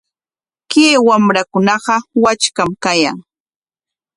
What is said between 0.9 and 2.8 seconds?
wamrakunaqa wakcham